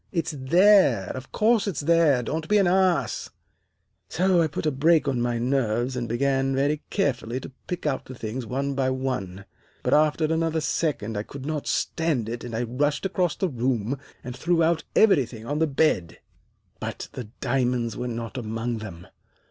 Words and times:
It's 0.11 0.31
there, 0.31 1.11
of 1.15 1.31
course 1.31 1.67
it's 1.67 1.81
there. 1.81 2.23
Don't 2.23 2.47
be 2.47 2.57
an 2.57 2.65
ass.' 2.65 3.29
"So 4.09 4.41
I 4.41 4.47
put 4.47 4.65
a 4.65 4.71
brake 4.71 5.07
on 5.07 5.21
my 5.21 5.37
nerves 5.37 5.95
and 5.95 6.09
began 6.09 6.55
very 6.55 6.81
carefully 6.89 7.39
to 7.39 7.51
pick 7.67 7.85
out 7.85 8.05
the 8.05 8.15
things 8.15 8.43
one 8.47 8.73
by 8.73 8.89
one, 8.89 9.45
but 9.83 9.93
after 9.93 10.23
another 10.25 10.59
second 10.59 11.15
I 11.15 11.21
could 11.21 11.45
not 11.45 11.67
stand 11.67 12.29
it, 12.29 12.43
and 12.43 12.55
I 12.55 12.63
rushed 12.63 13.05
across 13.05 13.35
the 13.35 13.47
room 13.47 13.95
and 14.23 14.35
threw 14.35 14.63
out 14.63 14.83
everything 14.95 15.45
on 15.45 15.59
the 15.59 15.67
bed. 15.67 16.17
But 16.79 17.09
the 17.11 17.25
diamonds 17.39 17.95
were 17.95 18.07
not 18.07 18.39
among 18.39 18.79
them. 18.79 19.05